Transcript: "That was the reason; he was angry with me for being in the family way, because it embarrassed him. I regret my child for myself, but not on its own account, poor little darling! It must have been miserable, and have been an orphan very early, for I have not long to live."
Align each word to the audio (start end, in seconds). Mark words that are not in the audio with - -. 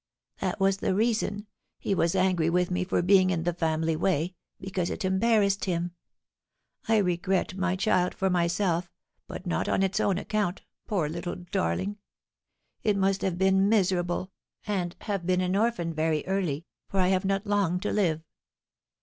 "That 0.39 0.59
was 0.59 0.77
the 0.77 0.95
reason; 0.95 1.45
he 1.77 1.93
was 1.93 2.15
angry 2.15 2.49
with 2.49 2.71
me 2.71 2.83
for 2.83 3.03
being 3.03 3.29
in 3.29 3.43
the 3.43 3.53
family 3.53 3.95
way, 3.95 4.33
because 4.59 4.89
it 4.89 5.05
embarrassed 5.05 5.65
him. 5.65 5.91
I 6.87 6.97
regret 6.97 7.55
my 7.55 7.75
child 7.75 8.15
for 8.15 8.27
myself, 8.27 8.89
but 9.27 9.45
not 9.45 9.69
on 9.69 9.83
its 9.83 9.99
own 9.99 10.17
account, 10.17 10.63
poor 10.87 11.07
little 11.07 11.35
darling! 11.35 11.99
It 12.81 12.97
must 12.97 13.21
have 13.21 13.37
been 13.37 13.69
miserable, 13.69 14.31
and 14.65 14.95
have 15.01 15.23
been 15.27 15.39
an 15.39 15.55
orphan 15.55 15.93
very 15.93 16.23
early, 16.25 16.65
for 16.89 16.99
I 16.99 17.09
have 17.09 17.23
not 17.23 17.45
long 17.45 17.79
to 17.81 17.91
live." 17.93 18.23